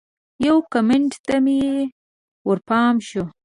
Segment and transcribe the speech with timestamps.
[0.47, 1.57] یو کمنټ ته مې
[2.47, 3.23] ورپام شو